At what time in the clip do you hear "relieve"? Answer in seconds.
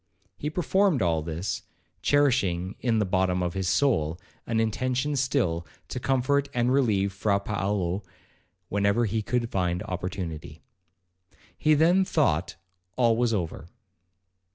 6.73-7.13